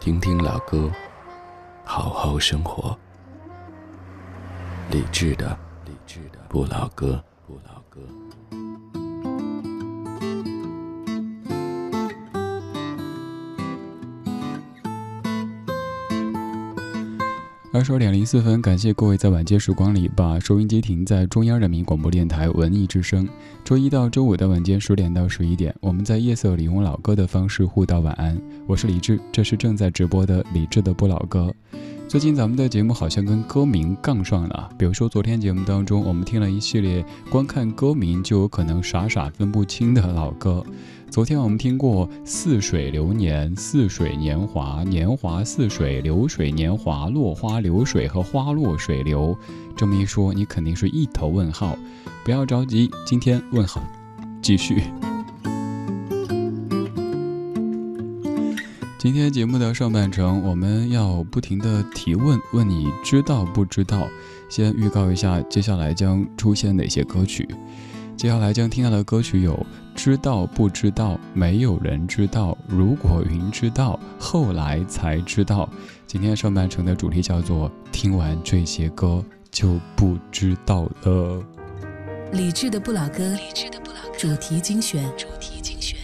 [0.00, 0.88] 听听老歌，
[1.84, 2.96] 好好生活。
[4.92, 8.00] 理智的，理智的不老歌，不老歌。
[17.78, 23.28] 二十二点零四分，感谢各位在晚间时光里把收音机停在中央人民广播电台文艺之声。
[23.64, 28.36] 周一到周五的晚间十点到十一点，我们在夜色里用老歌的方式互道晚安。
[28.66, 31.54] 我是李志，这是正在直播的李志的不老歌。
[32.08, 40.66] 最近咱们的节目好像跟歌名杠上了，比如说昨天节目当中，我们听了一系列光看歌名就有可能傻傻分不清的老歌。
[41.18, 49.34] 昨天我们听过《似水流年》《似水年华》《年华似水》《流水年华》《落花流水》和《花落水流》，
[49.76, 51.76] 这么一说，你肯定是一头问号。
[52.24, 53.82] 不要着急，今天问号
[54.40, 54.80] 继续。
[58.96, 64.06] 今天节目的上半程，我们要不停的提问，问你知道不知道？
[64.48, 67.48] 先预告一下，接下来将出现哪些歌曲。
[68.18, 69.64] 接下来将听到的歌曲有。
[69.94, 71.18] 知道不知道？
[71.34, 72.58] 没有人知道。
[72.66, 75.68] 如果云知道，后来才知道。
[76.04, 81.42] 今天上半程的主题叫做“听完这些歌就不知道了”。
[82.32, 85.97] 理智的不老歌，理智的不老歌，主题精选，主题精选。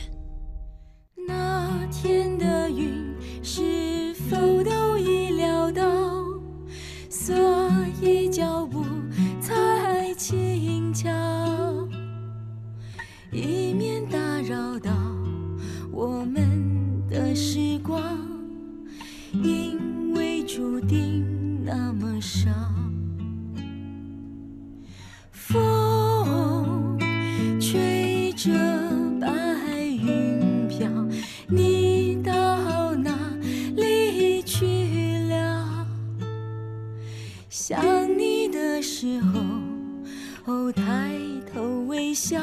[20.94, 22.48] 定那么少。
[25.32, 26.96] 风
[27.60, 28.52] 吹着
[29.20, 29.28] 白
[29.80, 30.88] 云飘，
[31.48, 33.12] 你到哪
[33.74, 35.84] 里去了？
[37.50, 37.82] 想
[38.16, 39.40] 你的时候，
[40.44, 41.18] 哦，抬
[41.52, 42.40] 头微笑。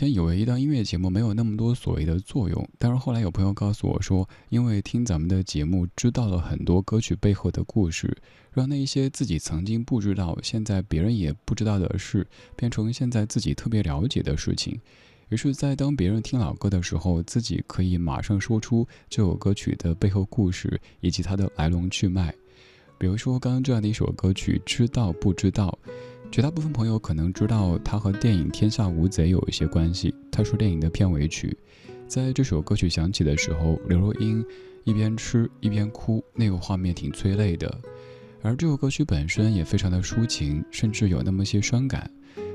[0.00, 8.16] 以前以为一档音乐节目没有那么多所谓的作用，但是后来有朋友告诉我说，因为听咱们的节目，知道了很多歌曲背后的故事，
[8.50, 12.26] 让那一些自己曾经不知道、现在别人也不知道的事，
[12.56, 14.80] 变成现在自己特别了解的事情。
[15.28, 22.34] 于是，在当别人听老歌的时候，自己可以马上说出这首歌曲的背后故事以及它的来龙去脉。
[22.96, 25.78] 比如说，刚刚这样的一首歌曲，知道不知道？
[26.30, 30.14] 绝大部分朋友可能知道，它和电影《天下无贼》有一些关系。
[30.30, 31.56] 它是电影的片尾曲。
[32.06, 34.44] 在这首歌曲响起的时候，刘若英
[34.84, 37.80] 一边吃一边哭，那个画面挺催泪的。
[38.42, 42.08] 而这首歌曲本身也非常的抒情，甚至有那么些伤感。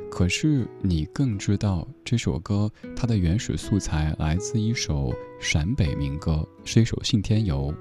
[0.09, 7.73] 可是你更知道，这首歌它的原始素材来自一首陕北民歌，是一首《信天游》。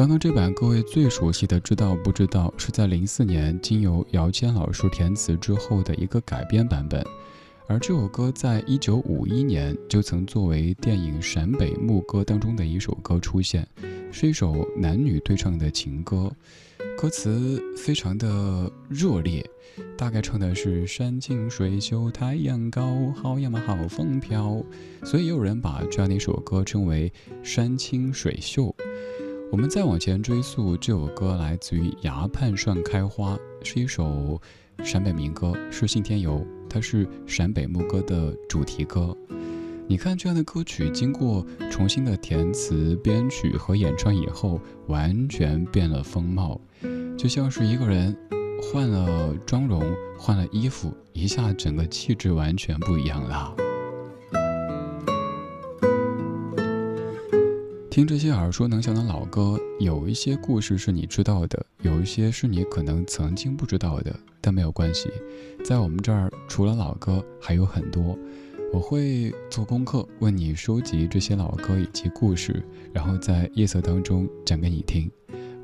[0.00, 2.50] 刚刚这版各位最熟悉的，知道不知道？
[2.56, 7.04] 是在零四年经由姚谦老师填词之后的一个改编版本，
[7.66, 13.68] 而这首歌在一九五一年就曾作为电影《陕北牧歌》当中的一首歌出现，
[14.10, 16.32] 是一首男女对唱的情歌，
[16.96, 19.44] 歌词非常的热烈，
[19.98, 24.64] 大概唱的是山清水秀太阳高，好呀嘛好风飘，
[25.04, 27.12] 所以也有人把这样的一首歌称为
[27.42, 28.74] 山清水秀。
[29.52, 34.40] 我们再往前追溯，这首歌来自于《崖畔上开花》，是一首
[34.84, 39.14] 陕北民歌，是信天游，它是陕北牧歌的主题歌。
[39.88, 46.60] 你看，这样的歌曲经过重新的填词、编曲和演唱以后，完全变了风貌，
[47.18, 48.16] 就像是一个人
[48.62, 49.82] 换了妆容、
[50.16, 53.52] 换了衣服，一下整个气质完全不一样了。
[57.90, 65.10] 听这些耳熟能详的老歌，有一些故事是你知道的，有一些是你可能曾经不知道的，但没有关系。
[65.64, 68.16] 在我们这儿，除了老歌，还有很多。
[68.72, 75.10] 我会做功课，为你收集这些老歌以及故事，然后在夜色当中讲给你听。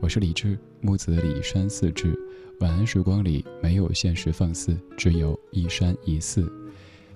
[0.00, 2.12] 我是李志，木子李山寺志。
[2.58, 6.52] 晚安时光里没有现实放肆，只有一山一寺。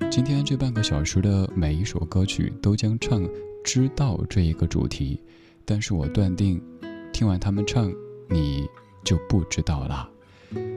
[0.09, 3.29] 今天这半个小时的每一首歌曲都将唱。
[3.63, 5.21] 知道这一个主题，
[5.65, 6.61] 但是我断定，
[7.13, 7.93] 听完他们唱，
[8.29, 8.69] 你
[9.05, 10.09] 就不知道了，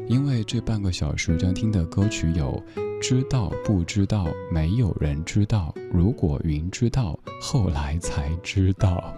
[0.07, 2.61] 因为这半个小时将听的歌曲有：
[3.01, 9.15] 知道不知道，没有人知道；如果云知道，后来才知道。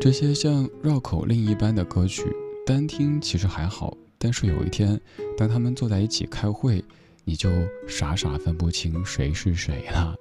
[0.00, 2.24] 这些像绕口令一般的歌曲，
[2.64, 4.98] 单听其实还好，但是有一天，
[5.36, 6.82] 当他们坐在一起开会，
[7.24, 7.50] 你就
[7.86, 10.14] 傻傻分不清谁是谁了。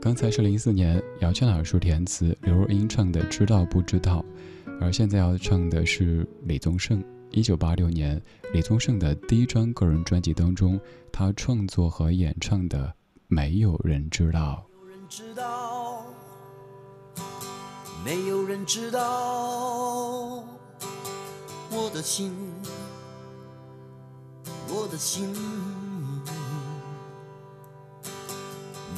[0.00, 4.24] 刚才是零四年姚谦老师填词，刘若英唱的《知道不知道》，
[4.80, 7.04] 而现在要唱的是李宗盛。
[7.30, 8.20] 一九八六年，
[8.54, 10.80] 李宗盛的第一张个人专辑当中，
[11.12, 12.86] 他创作和演唱的
[13.28, 14.66] 《没有人知道》。
[18.02, 20.42] 没有人知道
[21.70, 22.34] 我的心，
[24.66, 25.30] 我的心。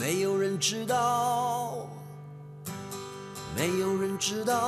[0.02, 1.86] 没有人知道，
[3.56, 4.58] 没有人知道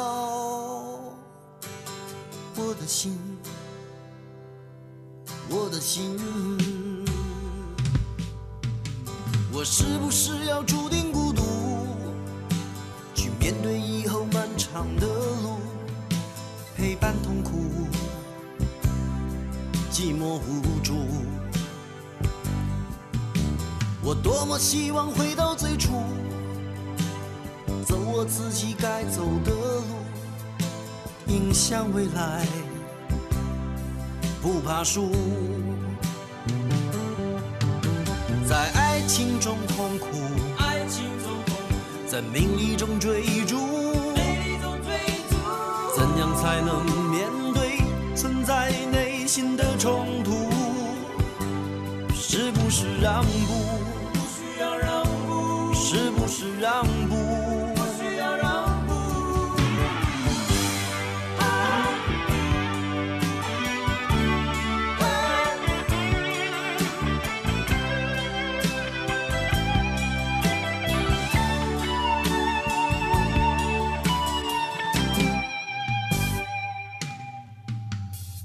[2.54, 3.18] 我的心，
[5.48, 6.16] 我的心。
[9.52, 11.42] 我是不是要注定孤独，
[13.12, 15.58] 去面对以后漫长的路，
[16.76, 17.88] 陪伴痛苦，
[19.90, 21.23] 寂寞无助。
[24.06, 26.02] 我多么希望回到最初，
[27.86, 29.82] 走我自己该走的路，
[31.26, 32.46] 迎向未来，
[34.42, 35.10] 不怕输。
[38.46, 40.06] 在爱情中痛苦，
[42.06, 43.56] 在名利中追逐，
[45.96, 47.80] 怎样才能面对
[48.14, 50.50] 存在内心的冲突？
[52.12, 53.93] 是不是让步？
[56.44, 57.14] 是让步？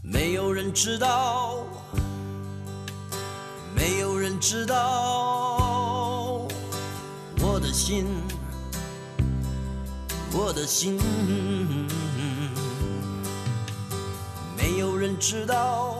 [0.01, 1.65] 没有人知道，
[3.75, 5.08] 没有人知道。
[7.89, 8.05] 心，
[10.31, 11.00] 我的心，
[14.55, 15.96] 没有人知道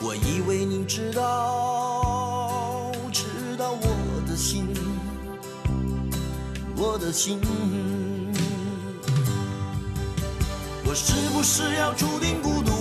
[0.00, 3.86] 我以为你知道，知道我
[4.28, 4.74] 的心，
[6.76, 7.40] 我的心。
[10.84, 12.72] 我是不是要注定孤独，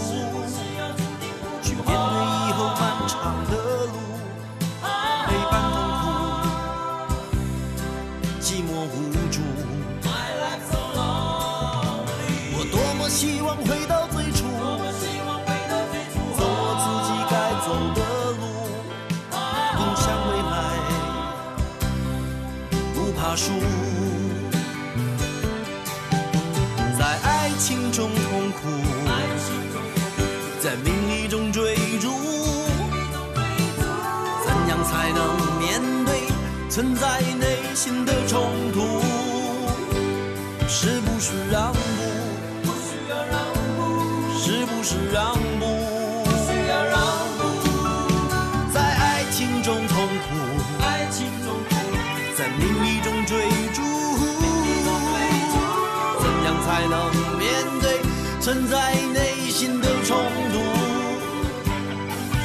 [27.96, 28.68] 中痛苦，
[30.60, 32.12] 在名利中追逐，
[34.46, 36.28] 怎样才能面对
[36.70, 39.00] 存在内心的冲突？
[40.68, 41.80] 是不是让步？
[44.44, 45.64] 是不是让步？
[48.74, 50.36] 在爱情中痛苦，
[52.36, 52.85] 在名
[58.46, 60.16] 存在内心的冲
[60.54, 60.60] 突？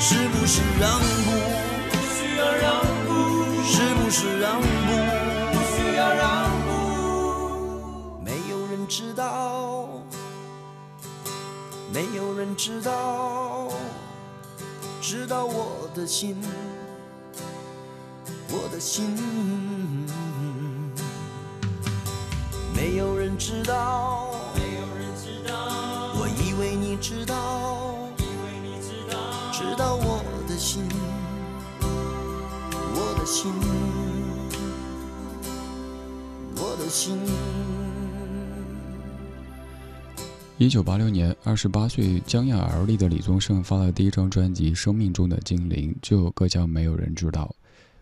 [0.00, 1.30] 是不是让步？
[3.66, 4.64] 是不是让步？
[8.24, 9.90] 没有人知道，
[11.92, 13.68] 没有人知道，
[15.02, 16.34] 知道我的心，
[18.48, 19.14] 我的心。
[22.74, 24.29] 没有人知道，
[27.00, 28.10] 知道，
[29.52, 30.82] 知道我的心，
[32.94, 33.50] 我的心，
[36.56, 37.18] 我的心。
[40.58, 47.50] 一九八六年，二十八岁将要而立的李宗盛发了第一张专辑《生命中的精灵》，这首歌叫《没有人知道》。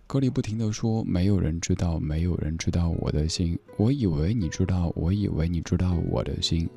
[0.08, 3.56] 歌里不停地说：“没有人知道，没有人知道我的心。
[3.76, 6.68] 我以为你知道，我以为你知道我的心。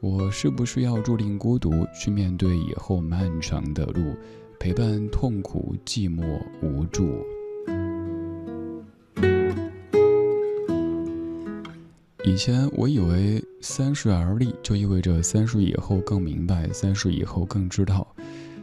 [0.00, 4.14] 我是不是要注定孤独，去面对以后漫长的路，
[4.60, 7.24] 陪伴痛苦、寂寞、无助？”
[12.26, 18.06] 以前我以为三十而立就意味着三十以后更明白，三十以后更知道，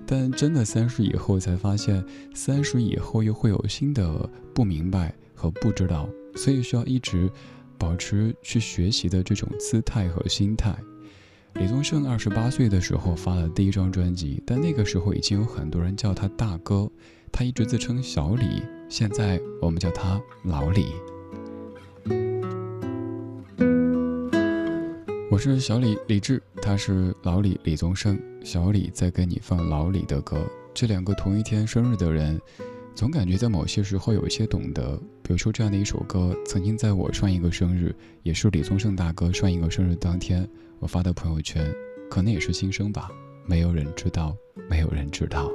[0.05, 7.29] 但真的三十以后才发现，三十以后又会有新的不明白和不知道，所以需要一直
[7.77, 10.75] 保持去学习的这种姿态和心态。
[11.55, 16.89] 李宗盛二十八岁的时候发了第一张专辑，但那个时候已经有很多人叫他大哥，
[17.31, 20.87] 他一直自称小李，现在我们叫他老李。
[25.29, 28.19] 我是小李李志，他是老李李宗盛。
[28.43, 30.45] 小李在给你放老李的歌。
[30.73, 32.41] 这两个同一天生日的人，
[32.93, 34.95] 总感觉在某些时候有一些懂得。
[35.21, 40.47] 比如说这样的一首歌，曾经在我上一个生日，也是李宗盛大哥上一个生日当天，
[40.79, 41.73] 我发的朋友圈，
[42.09, 43.09] 可能也是心声吧。
[43.45, 44.35] 没有人知道，
[44.69, 45.49] 没有人知道。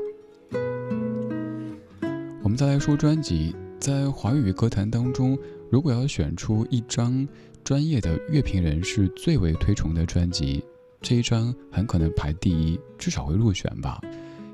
[2.42, 5.38] 我们再来说专辑，在华语歌坛当中，
[5.70, 7.26] 如果要选出一张。
[7.64, 10.64] 专业的乐评人士最为推崇的专辑，
[11.00, 14.00] 这一张很可能排第一，至少会入选吧。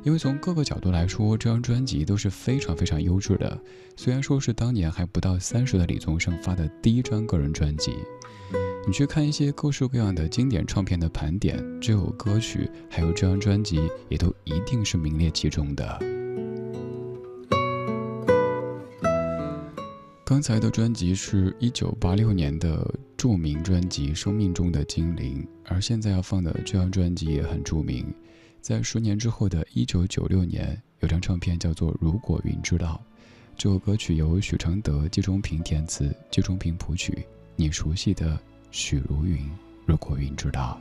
[0.04, 3.56] 因为从各个角度来说，这张专辑都是非常非常优质的。
[3.96, 7.94] 虽然说是当年还不到三十的李宗盛发的第一张个人专辑，
[8.84, 15.98] 你去看一些各式各样的经典唱片的盘点，这首歌曲还有这张专辑，也都一定是名列其中的。
[20.24, 28.12] 刚才的专辑是一九八六年的著名专辑《生命中的精灵》，而现在要放的这张专辑也很著名。
[28.62, 33.02] 在十年之后的一九九六年，有张唱片叫做《如果云知道》，
[33.58, 37.26] 这首歌曲由许常德、季中平填词，季中平谱曲，
[37.56, 38.38] 你熟悉的
[38.70, 39.38] 许茹芸
[39.84, 40.80] 《如果云知道》。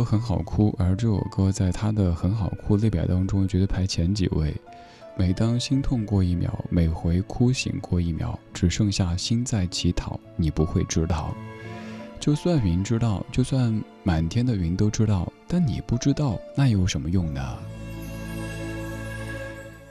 [0.00, 4.56] 都很好哭，而这首歌在他的很好哭列表当中，绝对排前几位。
[5.14, 11.34] 每当心痛过一秒，每回哭醒过一秒，只剩下心在乞讨，你不会知道。
[12.18, 17.58] 就算云知道，就算满天的云都知道，但你不知道，那又有什么用呢？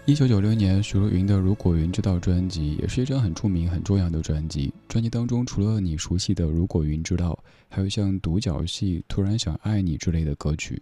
[0.09, 4.73] 一九九六年，许茹芸的《如果云知道》专辑也是一张很著名、很重要的专辑。
[4.87, 7.37] 专辑当中，除了你熟悉的《如果云知道》，
[7.69, 10.81] 还有像《独角戏》《突然想爱你》之类的歌曲。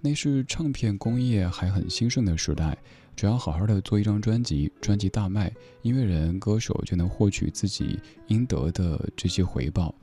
[0.00, 2.76] 那是唱片工业还很兴盛的时代，
[3.14, 9.94] 只要好好的做一张专辑，专辑大卖，音乐人、歌手就能获取自己应得的这些回报。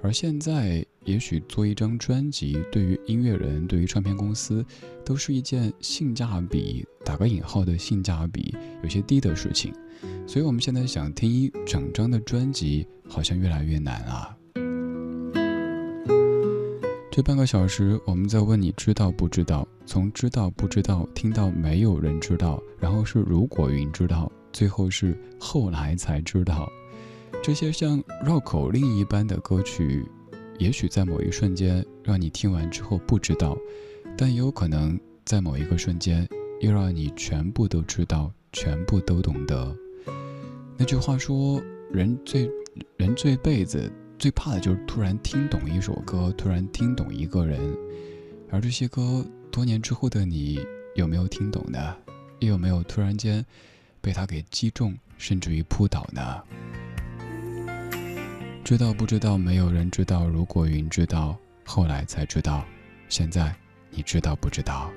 [0.00, 4.64] 而现在，也许做一张专辑，对于音乐人、对于唱片公司，
[5.04, 9.72] 都是一件性价比（打个引号的性价比）有些低的事情。
[10.26, 14.36] 所以，我们现在想听一整张的专辑，好像越来越难啊。
[17.10, 19.66] 这半个小时，我们在问你知道不知道？
[19.84, 26.70] 从知道不知道，听到没有人知道，然后是如果云知道，最后是后来才知道。
[27.42, 30.04] 这些像绕口令一般的歌曲，
[30.58, 33.56] 也许在某一瞬间让你听完之后不知道，
[34.18, 36.28] 但也有可能在某一个瞬间
[36.60, 39.74] 又让你全部都知道，全部都懂得。
[40.76, 42.50] 那句话说，人最
[42.98, 47.58] 人这辈子最怕的就是突然听懂一首歌，突然听懂一个人。
[48.50, 50.60] 而这些歌，多年之后的你
[50.94, 51.96] 有没有听懂呢？
[52.40, 53.44] 又有没有突然间
[54.00, 56.42] 被他给击中，甚至于扑倒呢？
[58.64, 59.38] 知道不知道？
[59.38, 60.28] 没有人知道。
[60.28, 62.64] 如果云知道，后来才知道。
[63.08, 63.54] 现在，
[63.90, 64.90] 你知道不知道？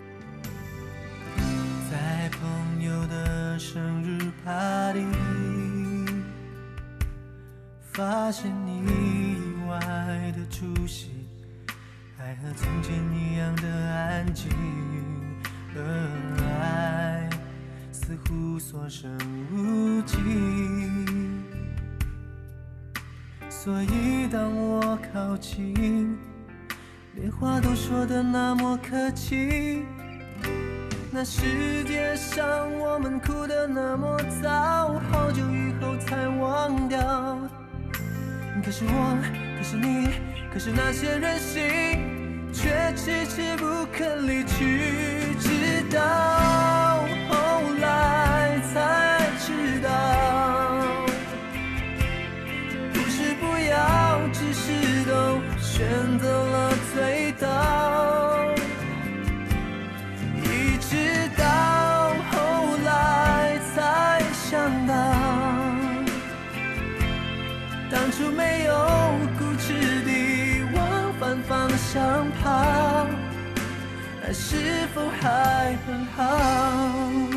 [1.89, 5.05] 在朋友的生日 party，
[7.93, 9.37] 发现你意
[9.69, 11.11] 外的出席，
[12.17, 14.49] 还和从前一样的安静，
[15.75, 15.79] 而
[16.59, 17.29] 爱
[17.93, 19.17] 似乎所剩
[19.53, 20.17] 无几。
[23.63, 26.17] 所以当我靠近，
[27.13, 29.85] 连话都说的那么客气。
[31.11, 32.43] 那世界上
[32.79, 37.37] 我们哭的那么早，好久以后才忘掉。
[38.65, 39.15] 可是我，
[39.55, 40.09] 可是你，
[40.51, 41.61] 可是那些任性，
[42.51, 46.01] 却迟迟不肯离去，直到
[55.81, 55.89] 选
[56.19, 58.45] 择了醉倒，
[60.43, 64.93] 一直到后来才想到，
[67.89, 68.75] 当初没有
[69.39, 69.73] 固执
[70.05, 73.07] 地往反方向跑，
[74.23, 77.30] 爱是否还很好？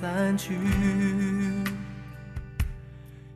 [0.00, 0.56] 散去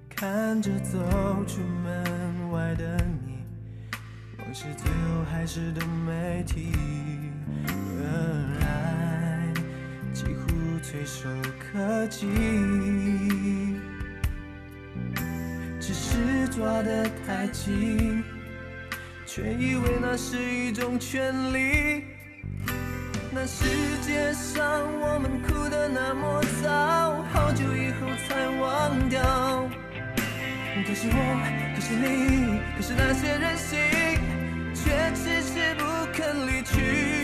[0.09, 0.99] 看着走
[1.47, 2.97] 出门外的
[3.27, 3.45] 你，
[4.39, 6.73] 往事最后还是都没提，
[7.69, 8.03] 而
[8.63, 9.53] 爱
[10.15, 11.29] 几乎垂手
[11.61, 12.27] 可及，
[15.79, 18.25] 只是抓得太紧，
[19.27, 22.14] 却以为那是一种权利。
[23.35, 23.65] 那世
[24.07, 24.63] 界上
[25.01, 29.21] 我们哭得那么早，好久以后才忘掉。
[30.87, 31.19] 可是我，
[31.75, 33.77] 可是你，可是那些任性，
[34.73, 37.24] 却迟迟不肯离去，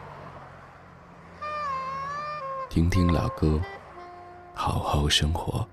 [2.73, 3.59] 听听老歌，
[4.53, 5.67] 好好生活。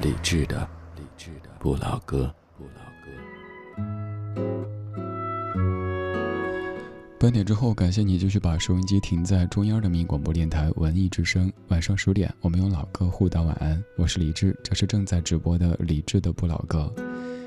[0.00, 3.10] 理智的，理智的不老歌，不老歌。
[7.20, 11.52] 半点之后，感谢你继续把收音机停在中央人民广播电台文艺之声。
[11.68, 13.84] 晚上十点，我们用老歌互道晚安。
[13.98, 16.90] 我是李志，这是正在直播的李志的不老歌。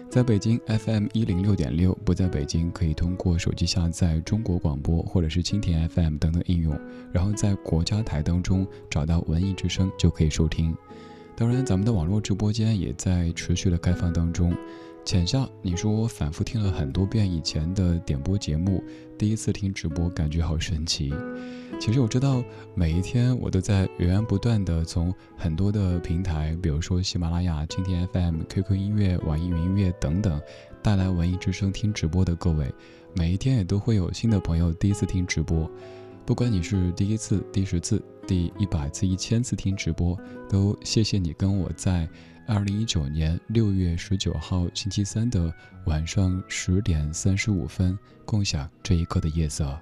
[0.10, 6.80] 在北京 FM 一零六点六，不在北京可以通过手机下载中国广播或者是蜻蜓 FM 等等应用，
[7.12, 10.74] 然后在国家台当中找到文艺之声就可以收听。
[11.36, 14.56] 当然，咱们的网络直播间也在持续的开放当中。
[15.06, 18.84] 浅笑，你说我反复听了很多遍以前的点播节目，
[19.20, 21.13] 第一次听直播感觉好神奇。
[21.80, 30.41] 其实我知道，每一天我都在源源不断的从很多的平台，比如说喜马拉雅、蜻蜓 FM、QQ 音乐、网易云音乐等等，
[30.82, 32.74] 带来文艺之声听直播的各位，
[33.13, 35.70] 每一天也都会有新的朋友第一次听直播。
[36.26, 40.18] 不管你是第一次、第十次、第一百次、一千次听直播，
[40.50, 42.10] 都谢谢你跟我在。
[42.48, 45.52] 二零一九年六月十九号星期三的
[45.86, 49.78] 晚上十点三十五分，共享这一刻的夜色。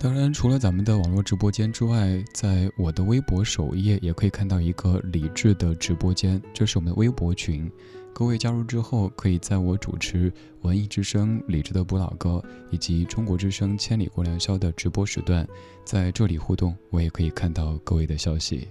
[0.00, 7.70] 当然，除了咱们的网络直播间之外，在我的微博首页也可以看到一个理智的直播间，这是我们的微博群。
[8.12, 15.46] 各位加入之后，可以在我主持文艺之声、理智的不老歌以及中国之声千里过良宵的直播时段，
[15.84, 18.68] 在这里互动，我也可以看到各位的消息。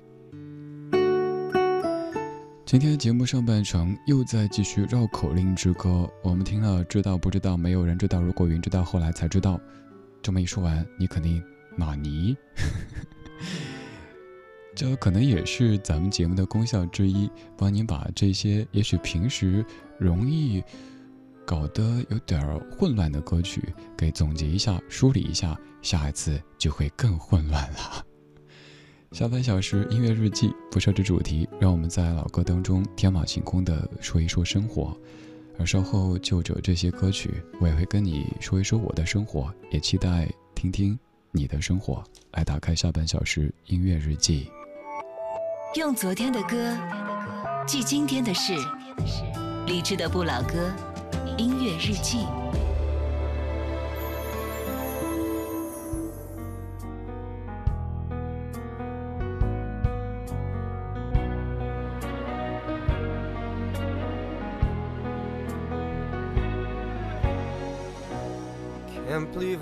[2.68, 7.56] 今天节目上半程又在继续绕口令之歌，我们听了知道不知道？
[7.56, 8.22] 没有人知道。
[8.22, 9.58] 如果云知道，后来才知道。
[10.22, 11.42] 这么一说完，你肯定
[11.78, 12.36] 纳尼？
[14.76, 19.66] 这可能也是咱们节目的功效之一，帮您把这些也许平时
[19.98, 20.62] 容易
[21.46, 23.64] 搞得有点混乱的歌曲
[23.96, 28.04] 给总结一下、梳理一下，下一次就会更混乱了。
[29.14, 34.96] 下半小时音乐日记不设置主题，让我们在老歌当中天马行空的说一说生活。
[35.58, 40.98] 而稍后就着这些歌曲，我也会跟你说一说我的生活，也期待听听
[41.32, 42.04] 你的生活。
[42.34, 44.52] 来打开下半小时音乐日记，
[45.76, 46.78] 用昨天的歌
[47.66, 48.54] 记今天的事，
[49.66, 50.72] 理智的不老歌
[51.38, 52.20] 音乐日记。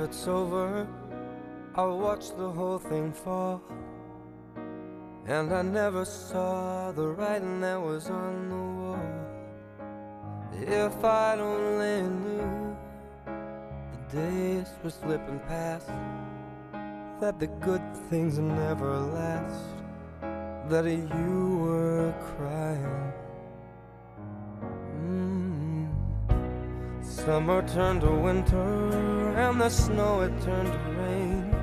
[0.05, 0.87] It's over.
[1.73, 3.59] I watched the whole thing fall.
[5.25, 9.07] And I never saw the writing that was on the wall.
[10.61, 12.77] If I'd only knew
[13.93, 15.89] the days were slipping past,
[17.19, 19.65] that the good things never last,
[20.69, 23.11] that you were crying.
[27.25, 28.89] Summer turned to winter,
[29.35, 31.55] and the snow it turned to rain.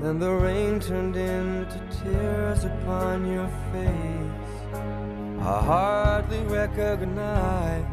[0.00, 4.78] Then the rain turned into tears upon your face.
[5.40, 7.84] I hardly recognize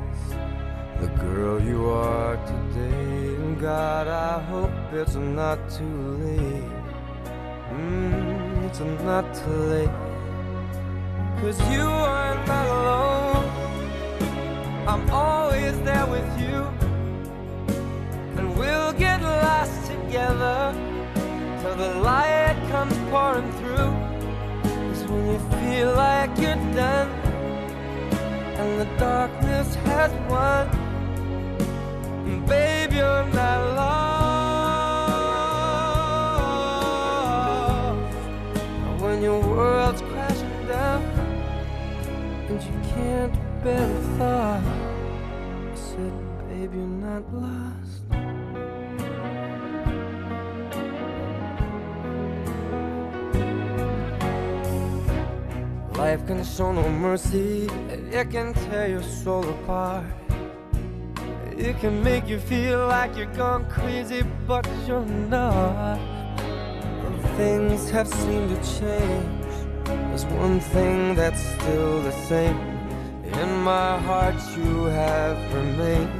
[1.01, 3.35] the girl you are today.
[3.41, 6.71] And God, I hope it's not too late.
[7.73, 9.97] Mm, it's not too late.
[11.41, 13.14] Cause you are not alone.
[20.15, 20.71] Together
[21.61, 23.91] till the light comes pouring through.
[24.63, 27.09] Cause when you feel like you're done
[28.59, 30.69] and the darkness has won,
[32.45, 34.15] babe, you're not lost.
[38.85, 41.01] And when your world's crashing down
[42.47, 46.13] and you can't bear the thought, I said,
[46.47, 47.84] babe, you're not lost.
[56.05, 57.67] Life can show no mercy,
[58.11, 60.05] it can tear your soul apart.
[61.57, 65.97] It can make you feel like you're gone crazy, but you're not.
[67.37, 69.53] Things have seemed to change.
[69.85, 72.59] There's one thing that's still the same.
[73.41, 76.11] In my heart, you have remained,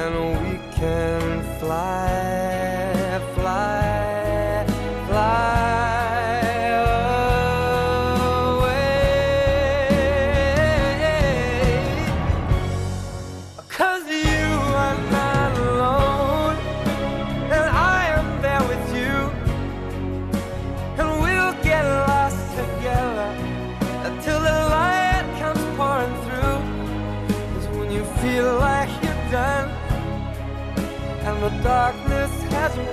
[0.00, 3.79] and we can fly, fly,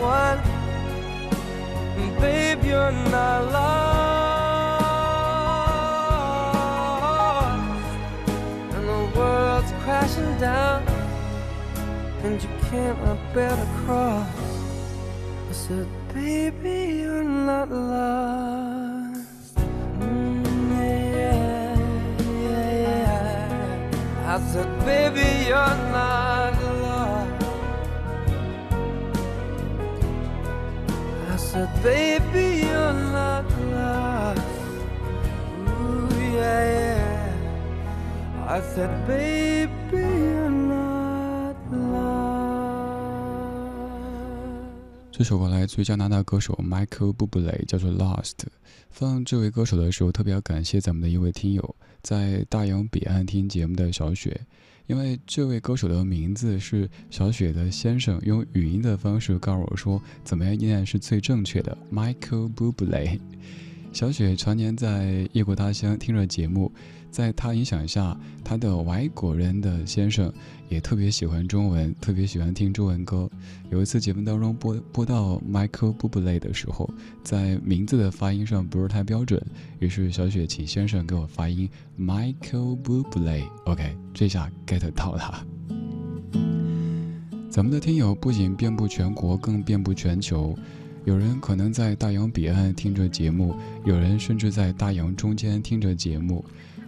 [0.07, 0.37] won.
[2.21, 3.97] Babe, you're not lost.
[8.75, 10.79] And the world's crashing down,
[12.23, 12.97] and you can't
[13.33, 14.41] bear to cross.
[15.49, 19.55] I said, baby, you're not lost.
[19.99, 20.45] Mm,
[21.21, 21.75] yeah,
[22.51, 24.33] yeah, yeah.
[24.33, 26.26] I said, baby, you're not
[31.57, 34.41] said, baby, you're not lost.
[35.67, 37.33] Ooh, yeah, yeah.
[38.47, 41.97] I said, baby, you're not lost.
[45.11, 48.33] 这首歌来自于加拿大歌手 Michael Bublé，叫做《Lost》。
[48.91, 54.41] 放这位歌手的时候，特别要感谢咱们的一位听友，在大洋彼岸听节目的小雪，
[54.87, 63.19] 因为这位歌手的名字是小雪的先生用语音的方式告诉我说，怎么样念是最正确的，Michael Bublé。
[63.91, 66.71] 小雪常年在异国他乡听着节目，
[67.09, 70.31] 在他影响下，他的外国人的先生
[70.69, 73.29] 也特别喜欢中文，特别喜欢听中文歌。
[73.69, 76.89] 有一次节目当中播播到 Michael Bublé 的时候，
[77.23, 79.41] 在名字的发音上不是太标准，
[79.79, 83.43] 于是小雪请先生给我发音 Michael Bublé。
[83.65, 85.45] OK，这下 get 到了。
[87.49, 90.55] 咱们的听友不仅遍布全国，更遍布全球。
[91.05, 96.43] 有人可能在大洋彼岸听着节目，有人甚至在大洋中间听着节目。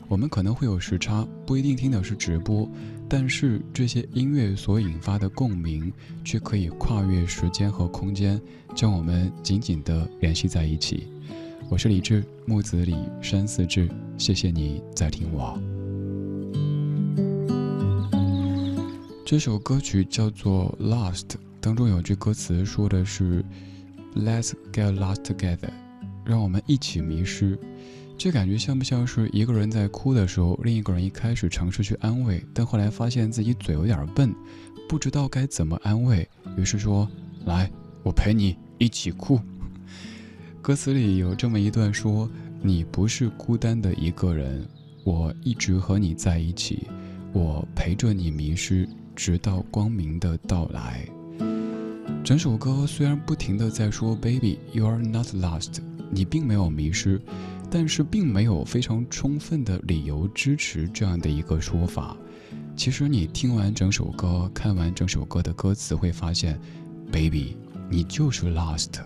[0.10, 2.68] 我们可能会有时差，不一定听的是直播，
[3.08, 5.94] 但是这些音乐所引发的共鸣，
[6.26, 8.42] 却可以跨越时间和空间，
[8.74, 11.08] 将我们紧紧地联系在一起。
[11.70, 15.56] 我是李志，木子李，山寺志，谢谢你在听我。
[19.24, 21.22] 这首歌曲叫做《Lost》，
[21.62, 23.46] 当中有句歌词说的是
[24.16, 25.70] “Let's get lost together”，
[26.26, 27.60] 让我们一起迷失。
[28.20, 34.36] 这感觉像不像是一个人在哭的时候，另一个人一开始尝试去安慰，但后来发现自己嘴有点笨，
[34.90, 36.28] 不知道该怎么安慰，
[36.58, 37.10] 于是说
[37.48, 37.72] ：“来，
[38.04, 39.40] 我陪你一起哭。
[40.62, 42.30] ”歌词里有这么一段说
[42.62, 44.68] ：“你不是孤单的一个人，
[45.06, 46.86] 我一直和你在一起，
[47.32, 51.08] 我陪着你迷失，直到光明的到来。”
[52.22, 55.78] 整首歌虽然不停的在说 “Baby, you are not lost”，
[56.12, 57.22] 你并没有迷失，
[57.72, 62.18] 但是并没有非常充分的理由支持这样的一个说法。
[62.76, 66.60] 其实你听完整首歌，看完整首歌的歌词，会发现
[67.12, 67.58] ，“Baby，
[67.90, 69.00] 你就是 lost”，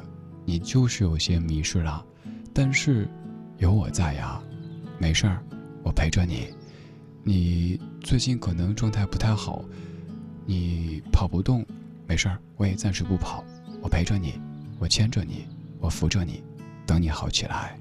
[0.45, 2.05] 你就是有些迷失了。
[2.53, 3.09] 但是
[3.57, 4.39] 有我在呀，
[4.99, 5.43] 没事儿，
[5.83, 6.47] 我陪着你。
[7.23, 9.65] 你最近可能状态不太好，
[10.45, 11.65] 你跑不动。
[12.05, 13.43] 没事儿，我也暂时不跑，
[13.81, 14.39] 我陪着你，
[14.77, 15.47] 我牵着你，
[15.79, 16.43] 我扶着你，
[16.85, 17.79] 等你好起来。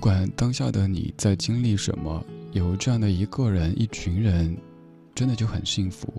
[0.00, 4.56] 不管当下的你在经历什么，有这样的一个人、一群人，
[5.14, 6.10] 真的就很幸福，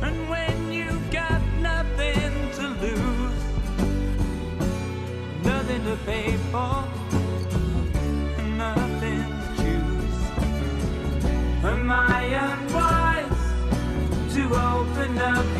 [0.00, 3.42] And when you've got nothing to lose,
[5.42, 6.84] nothing to pay for,
[8.56, 10.20] nothing to choose.
[11.64, 13.42] Am I unwise
[14.34, 15.57] to open up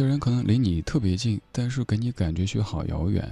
[0.00, 3.22] 些人可能离你特别近，但是给你感觉却好遥远；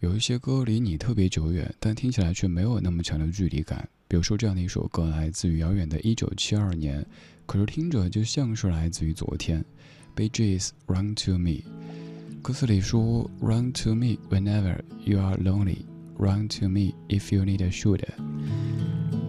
[0.00, 3.88] 有一些歌离你特别久远，但听起来却没有那么强的距离感。
[4.08, 7.06] 比如说这样的一首歌，来自于遥远的1972年，
[7.46, 9.64] 可是听着就像是来自于昨天。
[10.16, 11.62] Bee Gees Run to Me，
[12.42, 15.84] 歌词里说：“Run to me whenever you are lonely,
[16.18, 18.08] run to me if you need a shoulder。”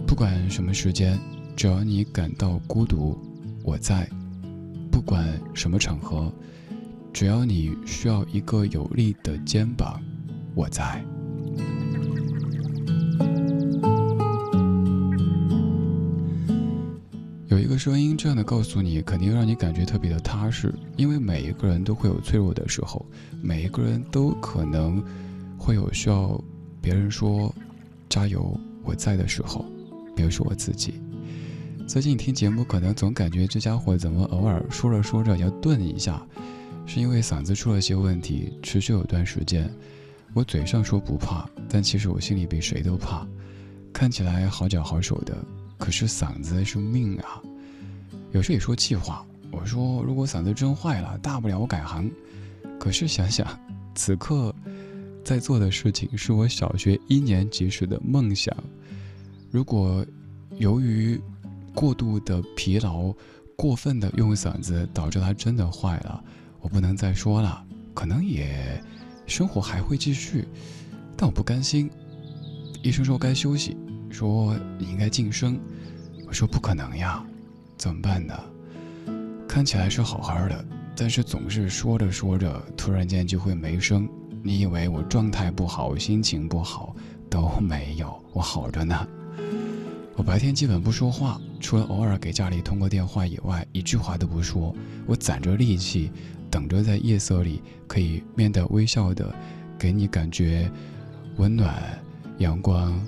[0.07, 1.19] 不管什么时间，
[1.55, 3.15] 只要你感到孤独，
[3.61, 4.07] 我在；
[4.91, 6.33] 不管什么场合，
[7.19, 9.99] 只要你需要一个有力的肩膀，
[10.53, 11.03] 我在。
[17.47, 23.03] 有一个声音这样的告诉你，肯定让你感觉特别的踏实，因为每一个人都会有脆弱的时候，
[23.41, 25.03] 每一个人都可能
[25.57, 26.39] 会有需要
[26.79, 27.51] 别人说
[28.07, 29.65] “加油，我在”的时候，
[30.15, 31.01] 比如说我自己。
[31.87, 36.21] 最近听节目，可能总感觉这家伙怎么偶尔说着说着要顿一下，
[36.87, 39.69] 是因为嗓子出了些问题，持续有段时间。
[40.33, 43.27] 我嘴上说不怕，但其实我心里比谁都怕。
[43.91, 45.37] 看起来好脚好手的，
[45.77, 47.41] 可是嗓子是命啊。
[48.31, 52.09] 有时也说气话，我说如果嗓子真坏了，大不了我改行。
[52.79, 53.47] 可是想想，
[53.93, 54.53] 此刻
[55.23, 58.55] 在做的事情是我小学一年级时的梦想。
[59.51, 60.05] 如果
[60.57, 61.19] 由于
[61.73, 63.13] 过度的疲劳、
[63.55, 66.23] 过分的用嗓子，导致它真的坏了，
[66.67, 67.63] 我不能再说了。
[67.93, 68.83] 可能也
[69.25, 70.45] 生活还会继续，
[71.15, 71.89] 但我不甘心。
[72.83, 73.77] 医生说该休息，
[74.09, 75.57] 说你应该晋升。
[76.27, 77.25] 我说不可能呀，
[77.77, 78.37] 怎么办呢？
[79.47, 84.05] 看起来是好好的，但是总是说着说着，突然间就会没声。
[84.43, 86.93] 你以为我状态不好、心情不好
[87.29, 89.07] 都没有，我好着呢。
[90.17, 94.75] 我白天基本不说话，除了偶尔给家里通个电话以外，一句话都不说。
[95.05, 96.11] 我攒着力气，
[96.49, 99.33] 等着在夜色里可以面带微笑的，
[99.77, 100.71] 给你感觉
[101.37, 101.75] 温暖、
[102.39, 102.99] 阳光、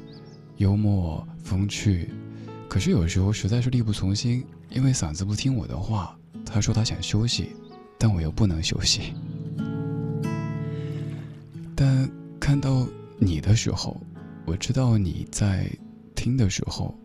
[0.57, 2.09] 幽默、风趣。
[2.67, 6.15] 可是有时候实在是力不从心，因为嗓子不听我的话。
[6.45, 7.49] 他说他想休息，
[7.97, 9.13] 但我又不能休息。
[11.75, 12.09] 但
[12.39, 12.87] 看到
[13.17, 13.99] 你的时候，
[14.45, 15.69] 我知道你在
[16.15, 16.97] 听的时候，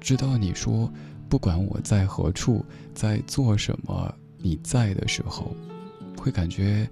[0.00, 0.92] 知道你说
[1.28, 2.64] 不管我在何处，
[2.94, 5.54] 在做什么，你在的时候，
[6.20, 6.88] 会感觉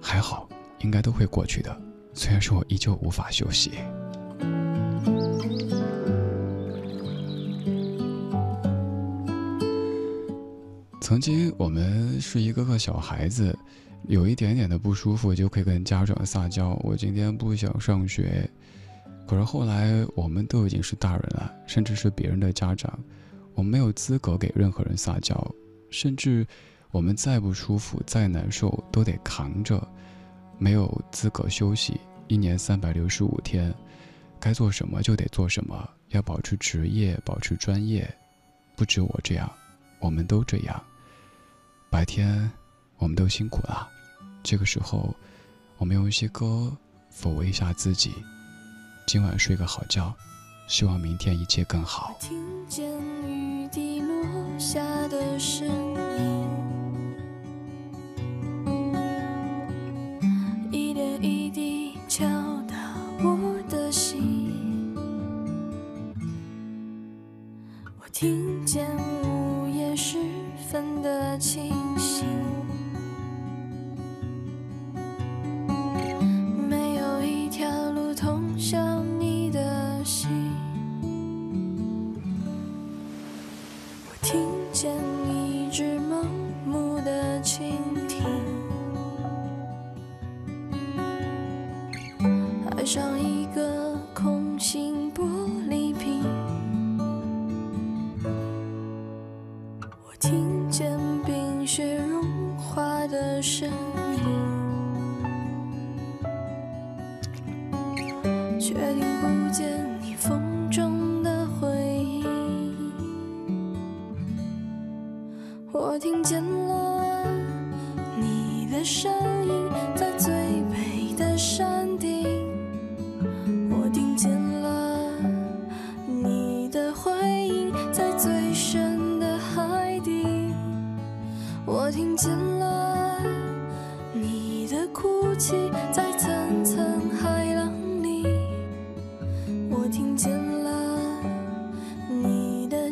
[0.00, 0.48] 还好，
[0.80, 1.80] 应该都会过去的。
[2.14, 3.72] 虽然说我依旧无法休息。
[11.00, 13.56] 曾经我们是一个个小孩子，
[14.06, 18.48] 有一点点的不舒服就可以跟家长撒娇，我今天不想上学。
[19.26, 22.98] 可是后来我们都已经是大人了，甚至是别人的家长，
[23.54, 25.54] 我没有资格给任何人撒娇，
[25.90, 26.46] 甚至
[26.90, 29.86] 我们再不舒服、再难受，都得扛着，
[30.58, 32.00] 没有资格休息。
[32.26, 33.74] 一年三百六十五天，
[34.38, 38.08] 该做什么就得做什么，要保持职业，保持专业。
[38.76, 39.50] 不止我这样，
[39.98, 40.82] 我们都这样。
[41.90, 42.50] 白天，
[42.98, 43.88] 我们都辛苦了。
[44.42, 45.14] 这个时候，
[45.76, 46.76] 我们用一些歌
[47.12, 48.12] 抚慰一下自己。
[49.06, 50.14] 今晚睡个好觉，
[50.68, 52.16] 希望明天一切更好。
[52.20, 52.38] 听
[52.68, 52.88] 见
[53.28, 56.79] 雨滴落下的声音。
[62.20, 62.26] 敲
[62.68, 62.76] 打
[63.24, 64.94] 我的心。
[67.98, 68.86] 我听见
[69.24, 70.18] 午夜时
[70.70, 71.89] 分的清。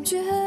[0.09, 0.38] 觉。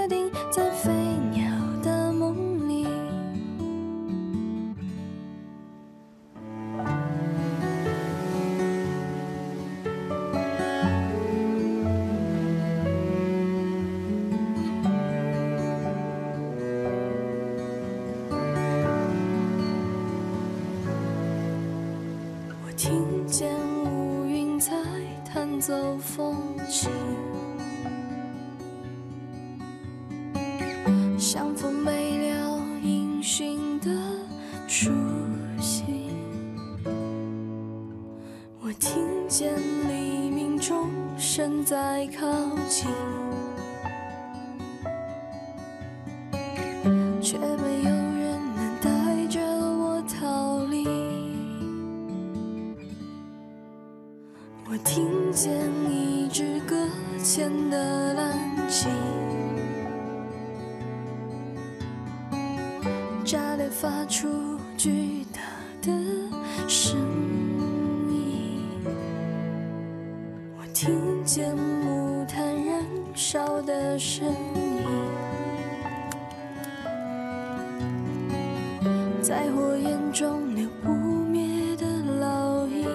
[79.31, 81.85] 在火焰中留不灭的
[82.19, 82.85] 烙印。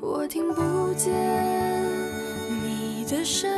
[0.00, 1.14] 我听不见
[2.64, 3.55] 你的声。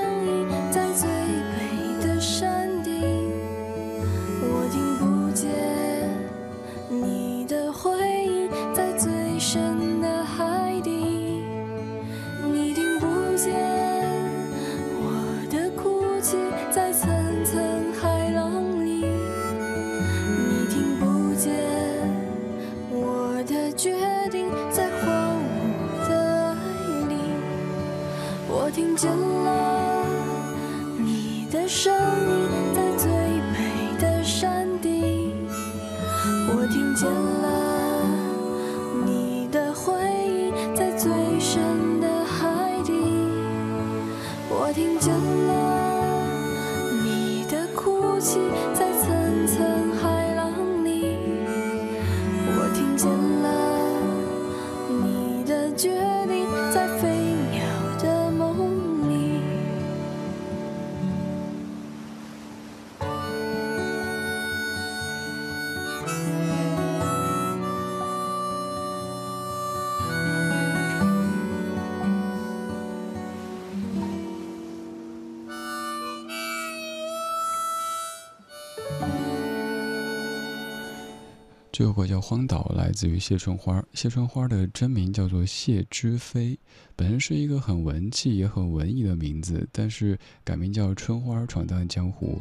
[81.78, 83.80] 这首歌叫《荒岛》，来自于谢春花。
[83.94, 86.58] 谢春花的真名叫做谢之飞，
[86.96, 92.40] 本身是一个很文气也很文艺的名字，但是改名叫春花闯荡江湖。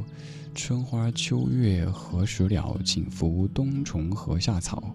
[0.55, 2.79] 春花秋月何时了？
[2.83, 4.91] 请服冬虫和夏草。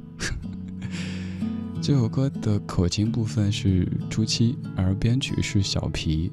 [1.81, 6.33] 这首歌的口琴部分是朱七，而编曲是小皮。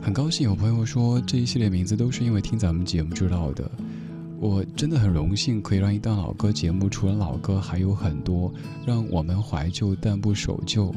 [0.00, 3.68] 很高兴有朋友说这一系列名字都是因为听咱们节目知道的。
[4.44, 8.52] 我真的很荣幸可以让一档老歌节目，除了老歌还有很多
[8.84, 10.94] 让我们怀旧但不守旧。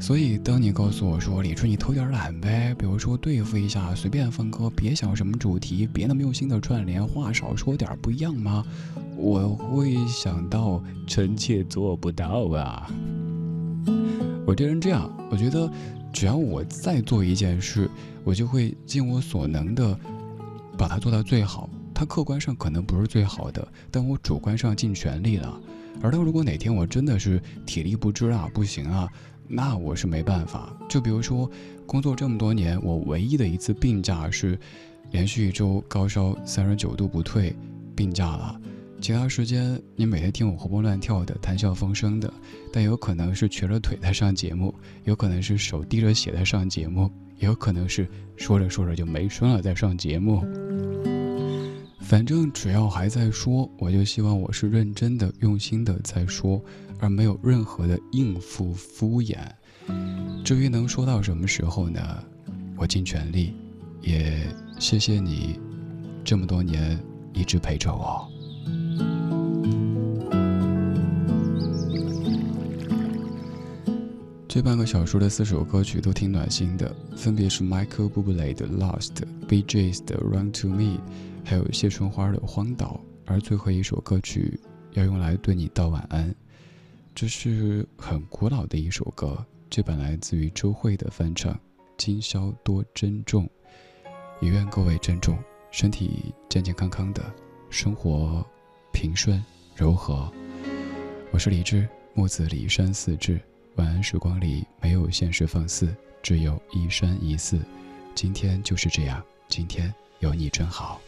[0.00, 8.64] 所以当你告诉我说李春你偷点懒呗，比如说对付一下，随便放歌，别想什么主题，别那么用心的串联，话少说点不一样吗？
[9.16, 12.88] 我会想到臣妾做不到啊。
[14.46, 15.68] 我这人这样，我觉得
[16.12, 17.90] 只要我再做一件事，
[18.22, 19.98] 我就会尽我所能的
[20.78, 21.68] 把它做到最好。
[22.00, 25.60] 它客观上可能不是最好的，但我主观上尽全力了。
[26.00, 29.06] 而当如果哪天我真的是体力不支啊，不行啊，
[29.46, 30.74] 那我是没办法。
[30.88, 31.50] 就比如说，
[31.84, 34.58] 工作这么多年，我唯一的一次病假是
[35.10, 37.54] 连续一周高烧三十九度不退，
[37.94, 38.58] 病假了。
[39.02, 42.32] 其他时间你每天听我活蹦乱跳的、谈笑风生的，
[42.72, 44.74] 但有可能是瘸着腿在上节目，
[45.04, 50.42] 有可能是手滴着血在上节目，也有可能是说着说着就没声了在上节目。
[52.10, 56.60] 反正只要还在说，我就希望我是认真的、用心的在说，
[56.98, 59.38] 而没有任何的应付、敷衍。
[60.44, 62.00] 至于能说到什么时候呢？
[62.76, 63.54] 我尽全力，
[64.00, 64.44] 也
[64.80, 65.60] 谢谢你
[66.24, 66.98] 这么多年
[67.32, 68.28] 一直陪着我。
[74.48, 79.12] 这半个小时的四首歌曲都挺暖心的，分别是 Michael Bublé 的《Lost》、
[79.46, 80.98] b j s 的《Run to Me》。
[81.50, 84.56] 还有谢春花的《荒岛》，而最后一首歌曲
[84.92, 86.32] 要用来对你道晚安。
[87.12, 91.58] 这是很古老的一首歌，这本来自于周蕙的翻唱。
[91.98, 93.50] 今宵多珍重，
[94.40, 95.36] 也愿各位珍重，
[95.72, 97.34] 身体健健康康的，
[97.68, 98.46] 生活
[98.92, 99.44] 平顺
[99.74, 100.32] 柔和。
[101.32, 103.40] 我是李志，木子李山寺志。
[103.74, 105.92] 晚安时光里没有现实放肆，
[106.22, 107.58] 只有一山一寺。
[108.14, 111.00] 今天就是这样，今天有你真好。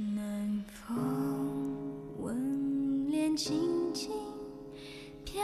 [0.00, 4.10] 南风吻脸轻轻
[5.26, 5.42] 飘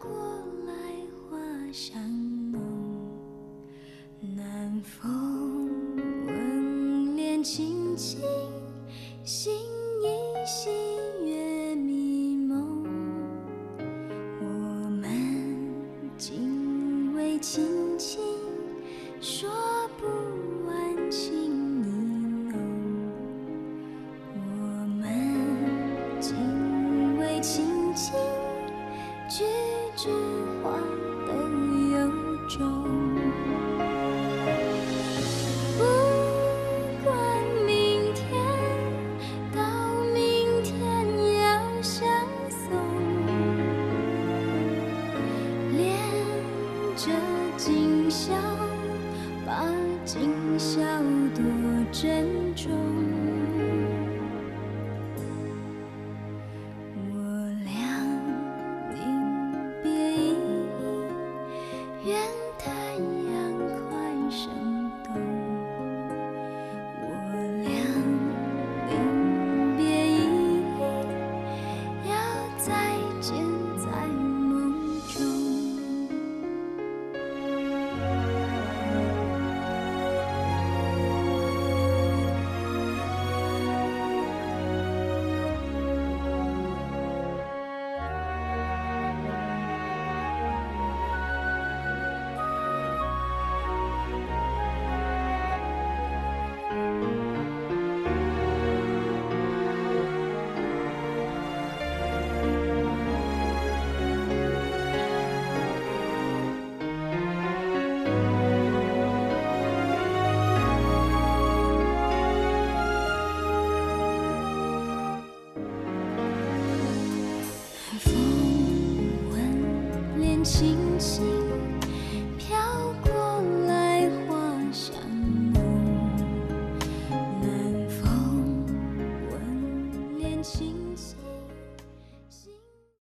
[0.00, 0.10] 过
[0.66, 0.72] 来，
[1.28, 1.36] 花
[1.70, 2.00] 香
[2.50, 2.58] 浓。
[4.34, 5.68] 南风
[6.26, 8.18] 吻脸轻轻，